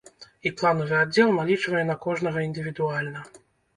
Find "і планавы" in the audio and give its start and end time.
0.49-0.95